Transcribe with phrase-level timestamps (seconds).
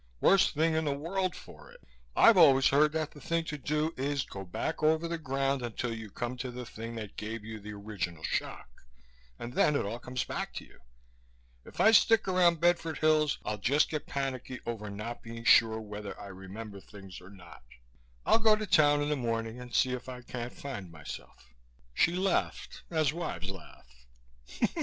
[0.19, 1.81] "Worst thing in the world for it.
[2.15, 5.61] I've always heard that the thing to do is to go back over the ground
[5.61, 8.67] until you come to the thing that gave you the original shock
[9.37, 10.79] and then it all comes back to you.
[11.65, 16.19] If I stick around Bedford Hills I'll just get panicky over not being sure whether
[16.19, 17.61] I remember things or not.
[18.25, 21.53] I'll go to town in the morning and see if I can't find myself."
[21.93, 23.85] She laughed, as wives laugh.